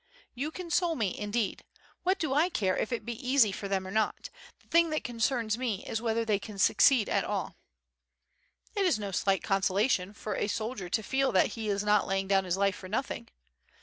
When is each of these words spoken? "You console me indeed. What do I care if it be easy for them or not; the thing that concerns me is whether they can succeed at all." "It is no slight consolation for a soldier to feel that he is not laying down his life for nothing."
"You 0.33 0.49
console 0.49 0.95
me 0.95 1.15
indeed. 1.15 1.63
What 2.01 2.17
do 2.17 2.33
I 2.33 2.49
care 2.49 2.75
if 2.75 2.91
it 2.91 3.05
be 3.05 3.13
easy 3.29 3.51
for 3.51 3.67
them 3.67 3.85
or 3.85 3.91
not; 3.91 4.31
the 4.59 4.67
thing 4.67 4.89
that 4.89 5.03
concerns 5.03 5.59
me 5.59 5.85
is 5.85 6.01
whether 6.01 6.25
they 6.25 6.39
can 6.39 6.57
succeed 6.57 7.07
at 7.07 7.23
all." 7.23 7.55
"It 8.75 8.83
is 8.83 8.97
no 8.97 9.11
slight 9.11 9.43
consolation 9.43 10.13
for 10.13 10.33
a 10.35 10.47
soldier 10.47 10.89
to 10.89 11.03
feel 11.03 11.31
that 11.33 11.49
he 11.49 11.69
is 11.69 11.83
not 11.83 12.07
laying 12.07 12.27
down 12.27 12.45
his 12.45 12.57
life 12.57 12.75
for 12.77 12.89
nothing." 12.89 13.27